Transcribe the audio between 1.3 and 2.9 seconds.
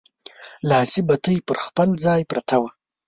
پر خپل ځای پرته وه.